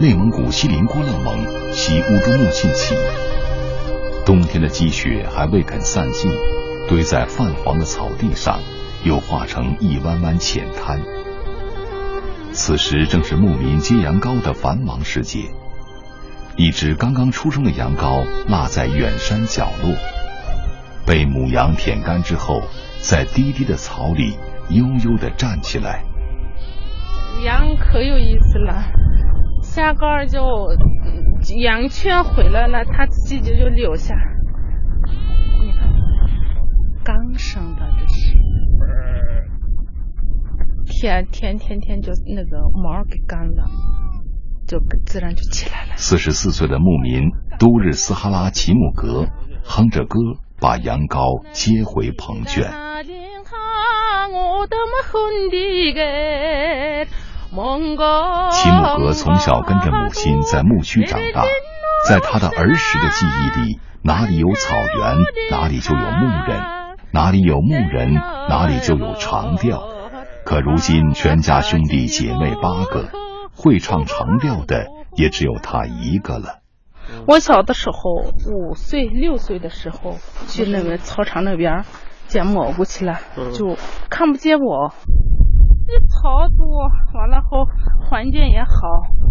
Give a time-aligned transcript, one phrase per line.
[0.00, 2.94] 内蒙古锡林郭勒盟西乌珠穆沁起，
[4.24, 6.30] 冬天的积雪还未肯散尽，
[6.88, 8.60] 堆在泛黄的草地上，
[9.02, 11.00] 又化成一弯弯浅滩。
[12.52, 15.50] 此时正是牧民接羊羔的繁忙时节，
[16.54, 19.92] 一只刚刚出生的羊羔落在远山角落，
[21.04, 22.62] 被母羊舔干之后，
[23.00, 24.36] 在低低的草里
[24.68, 26.04] 悠悠地站起来。
[27.44, 28.84] 羊可有意思了。
[29.78, 30.42] 下杆就
[31.56, 34.16] 羊圈回来了，他自己就就留下。
[35.62, 35.88] 你看，
[37.04, 38.36] 刚生的这是，
[40.84, 43.70] 天天天天就那个毛给干了，
[44.66, 45.92] 就自然就起来了。
[45.94, 49.28] 四十四岁的牧民都日斯哈拉齐木格
[49.62, 50.18] 哼着歌，
[50.60, 52.68] 把羊羔接回棚圈。
[57.50, 61.44] 齐木格从小跟着母亲在牧区长大，
[62.06, 65.16] 在他的儿时的记忆里，哪里有草原，
[65.50, 66.60] 哪里就有牧人；
[67.10, 68.12] 哪里有牧人，
[68.48, 69.88] 哪里就有长调。
[70.44, 73.08] 可如今全家兄弟姐妹八个，
[73.56, 76.60] 会唱长调的也只有他一个了。
[77.26, 80.16] 我小的时候，五岁六岁的时候，
[80.48, 81.84] 去那个操场那边
[82.26, 83.20] 捡蘑菇去了，
[83.54, 83.76] 就
[84.10, 84.92] 看不见我。
[85.88, 87.66] 这草多，完了后
[88.02, 88.68] 环境也好。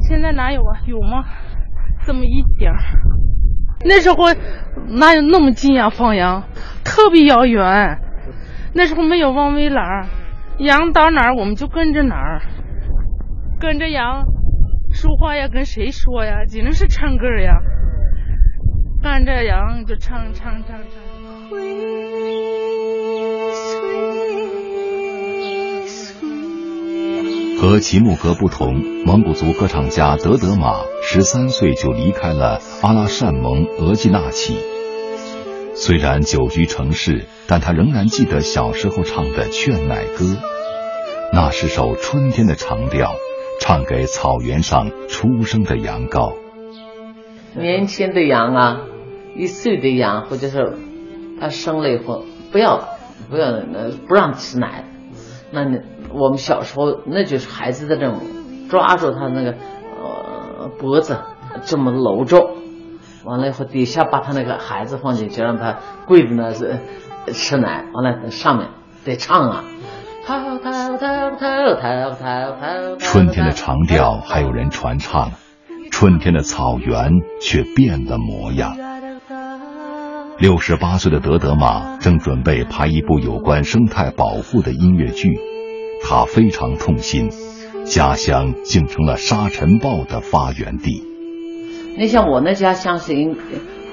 [0.00, 0.80] 现在哪有啊？
[0.86, 1.22] 有吗？
[2.06, 2.78] 这么一点儿。
[3.84, 4.16] 那时候
[4.98, 5.90] 哪有那么近呀？
[5.90, 6.44] 放羊
[6.82, 7.98] 特别遥远。
[8.72, 10.06] 那时候没有望围栏，
[10.58, 12.40] 羊到哪儿我们就跟着哪儿，
[13.60, 14.24] 跟着羊
[14.90, 16.46] 说话呀，跟谁说呀？
[16.46, 17.60] 只能是唱歌呀，
[19.02, 22.07] 跟着羊就唱唱唱唱。
[27.78, 28.74] 和齐木格不同，
[29.06, 34.56] 蒙古族歌唱家德德玛十三岁就离开了阿拉善盟额济纳旗。
[35.76, 40.24] 虽然久居城市，但他仍然记得小时候唱的劝奶歌，
[41.32, 43.14] 那是首春天的长调，
[43.60, 46.34] 唱给草原上出生的羊羔。
[47.54, 48.80] 年轻的羊啊，
[49.36, 50.76] 一岁的羊，或者是
[51.40, 52.88] 它生了以后，不要
[53.30, 53.52] 不要
[54.08, 54.84] 不让吃奶，
[55.52, 55.78] 那你。
[56.12, 58.20] 我们小时候那就是孩子的这种，
[58.68, 61.18] 抓住他那个呃脖子
[61.64, 62.50] 这么搂着，
[63.24, 66.80] 完了以后底下把他那个孩子放进去，让他跪着那是
[67.32, 68.68] 吃奶，完了上面
[69.04, 69.64] 得唱啊。
[72.98, 75.30] 春天的长调还有人传唱，
[75.90, 78.76] 春天的草原却变了模样。
[80.38, 85.40] 六十八岁的德德玛正准备拍一部有关生态保护的音乐剧。
[86.02, 87.30] 他非常痛心，
[87.84, 91.02] 家乡竟成了沙尘暴的发源地。
[91.96, 93.12] 你像我那家乡是，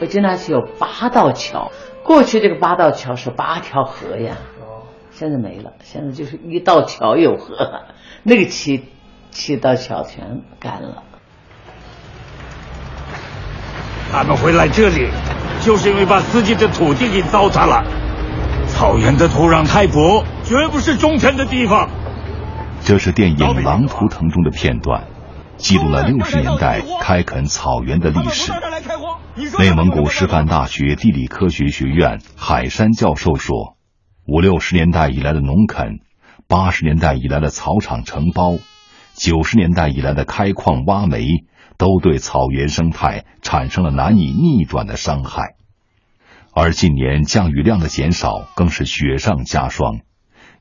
[0.00, 1.72] 北京那是有八道桥，
[2.02, 4.36] 过去这个八道桥是八条河呀，
[5.10, 7.82] 现在没了，现在就是一道桥有河，
[8.22, 8.84] 那个七
[9.30, 11.02] 七道桥全干了。
[14.12, 15.08] 他们会来这里，
[15.60, 17.82] 就是因为把自己的土地给糟蹋了。
[18.68, 21.88] 草原的土壤太薄，绝不是种田的地方。
[22.82, 25.04] 这是电影《狼图腾》中的片段，
[25.56, 28.52] 记录了六十年代开垦草原的历史。
[29.58, 33.76] 内蒙古师范大学地理科学学院海山教授说
[34.28, 36.00] ：“五六十年代以来的农垦，
[36.46, 38.52] 八十年代以来的草场承包，
[39.14, 41.26] 九十年代以来的开矿挖煤，
[41.78, 45.54] 都对草原生态产生了难以逆转的伤害。
[46.52, 50.00] 而近年降雨量的减少，更是雪上加霜。”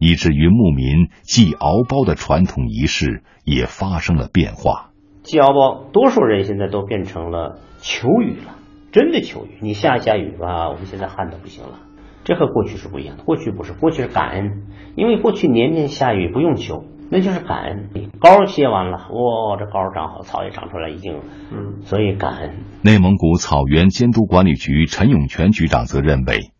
[0.00, 4.90] 以至于牧民祭敖包的传统仪式也发生了变化。
[5.22, 8.56] 祭敖包，多数人现在都变成了求雨了，
[8.92, 9.58] 真的求雨。
[9.60, 11.80] 你下一下雨吧，我们现在旱的不行了。
[12.24, 13.24] 这和过去是不一样的。
[13.24, 14.62] 过去不是，过去是感恩，
[14.96, 17.90] 因为过去年年下雨不用求，那就是感恩。
[18.18, 21.20] 高歇完了，哇，这高长好，草也长出来，已经，
[21.52, 22.54] 嗯，所以感恩。
[22.82, 26.52] 内蒙古草原监督管理局陈永泉局长则认为，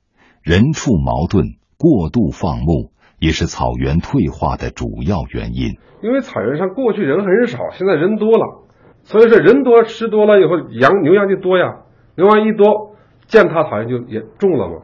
[0.42, 2.92] 人畜矛盾、过度放牧。
[3.20, 5.78] 也是草原退化的主要原因。
[6.02, 8.64] 因为草原上过去人很少，现在人多了，
[9.04, 11.82] 所以说人多吃多了以后，羊牛羊就多呀，
[12.16, 12.96] 牛羊一多，
[13.26, 14.74] 践踏草原就也重了嘛。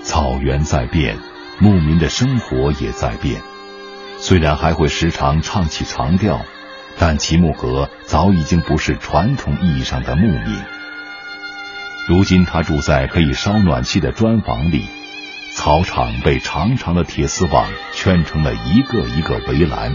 [0.00, 1.16] 草原在变，
[1.60, 3.42] 牧民的生活也在变。
[4.18, 6.40] 虽然还会时常唱起长调，
[6.98, 10.56] 但齐木格早已经不是传统意义上的牧民。
[12.08, 14.84] 如今他住在可以烧暖气的砖房里，
[15.56, 19.94] 草场被长长的铁丝网圈成了一个一个围栏。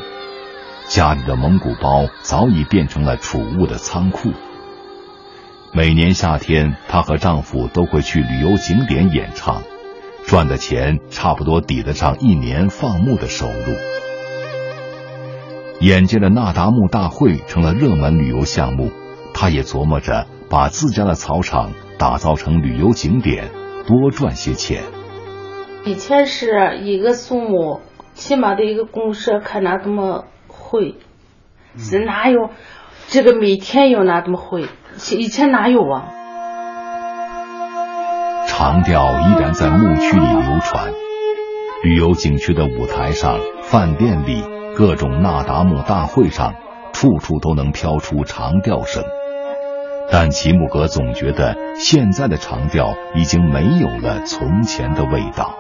[0.88, 4.32] 家里的蒙古包早已变成了储物的仓库。
[5.72, 9.62] 每年夏天，她和丈夫都会去旅游景点演唱，
[10.26, 13.76] 赚的钱差不多抵得上一年放牧的收入。
[15.80, 18.92] 眼见着那达慕大会成了热门旅游项目，
[19.32, 23.52] 她也琢磨着把自家的草场打造成旅游景点，
[23.86, 24.82] 多赚些钱。
[25.84, 27.82] 以前是一个树木，
[28.14, 30.26] 起码的一个公社看哪这么。
[30.48, 30.96] 会，
[31.78, 32.50] 是哪有
[33.08, 34.68] 这个每天有哪这么会？
[35.18, 36.08] 以前哪有啊？
[38.48, 40.94] 长调依然在牧区里流传，
[41.84, 44.46] 旅游景区的舞台上、饭店里、
[44.78, 46.54] 各种那达慕大会上，
[46.94, 49.04] 处处都能飘出长调声。
[50.10, 55.56] 但齐木格总觉得现在的长调已经没有了从前的味道。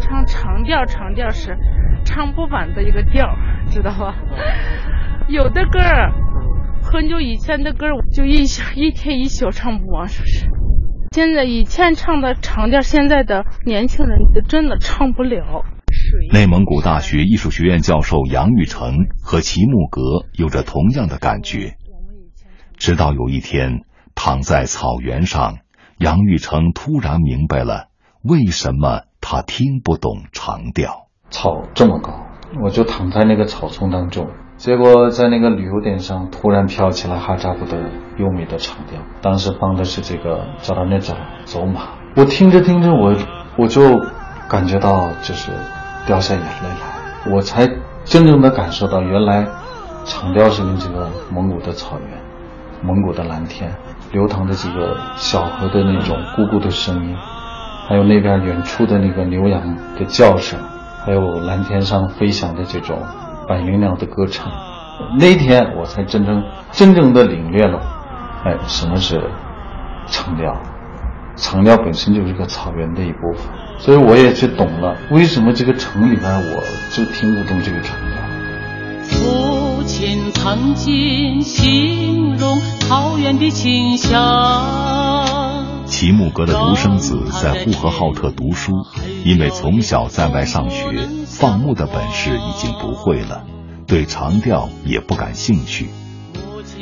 [0.00, 1.56] 唱长调，长调是
[2.04, 3.34] 唱不完的一个调，
[3.68, 4.16] 知道吧？
[5.28, 5.78] 有的歌，
[6.82, 10.46] 很久以前的歌儿，就一宿一天一宿唱不完，是不是？
[11.12, 14.18] 现在以前唱的长调，现在的年轻人
[14.48, 15.64] 真的唱不了。
[16.32, 20.00] 内蒙古大学艺术学院教授杨玉成和齐木格
[20.32, 21.74] 有着同样的感觉。
[22.76, 23.82] 直到有一天，
[24.14, 25.58] 躺在草原上，
[25.98, 27.88] 杨玉成突然明白了
[28.22, 29.02] 为什么。
[29.22, 32.12] 他听不懂长调，草这么高，
[32.62, 34.28] 我就躺在那个草丛当中。
[34.56, 37.78] 结果在那个旅游点上，突然飘起来哈扎布的
[38.18, 39.00] 优美的长调。
[39.22, 41.14] 当时放的是这个《扎达内扎
[41.44, 41.80] 走马》，
[42.16, 43.14] 我听着听着，我
[43.56, 43.98] 我就
[44.48, 45.52] 感觉到就是
[46.06, 47.32] 掉下眼泪来。
[47.32, 47.66] 我才
[48.04, 49.46] 真正的感受到，原来
[50.04, 52.20] 长调是跟这个蒙古的草原、
[52.82, 53.74] 蒙古的蓝天、
[54.12, 57.16] 流淌的几个小河的那种咕咕的声音。
[57.88, 60.58] 还有那边远处的那个牛羊的叫声，
[61.04, 62.98] 还有蓝天上飞翔的这种
[63.48, 64.50] 百灵鸟的歌唱，
[65.18, 67.80] 那天我才真正真正的领略了，
[68.44, 69.30] 哎，什么是
[70.06, 70.54] 长调？
[71.34, 78.18] 长调本身就是个草原的一部分，所以我也就懂了为什么这个城里边我就听不懂这个长调。
[79.04, 84.91] 父亲曾经形容草原的清香。
[86.02, 88.72] 齐木格的独生子在呼和浩特读书，
[89.24, 93.44] 因为从小在外上学，放牧的本事已经不会了，
[93.86, 95.90] 对长调也不感兴趣。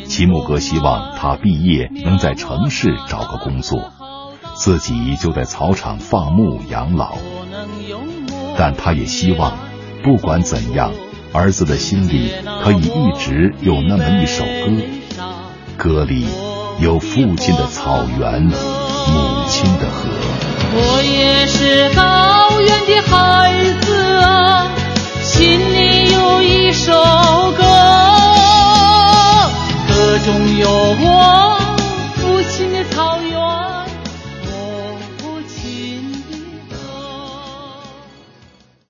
[0.07, 3.93] 齐木格希望他毕业能在城市找个工作，
[4.55, 7.19] 自己就在草场放牧养老。
[8.57, 9.53] 但他也希望，
[10.03, 10.95] 不管怎样，
[11.35, 12.33] 儿子的心里
[12.63, 15.27] 可以一直有那么一首歌，
[15.77, 16.25] 歌里
[16.81, 18.49] 有父亲的草原。
[19.51, 20.09] 母亲的河，
[20.77, 23.30] 我也是高原的孩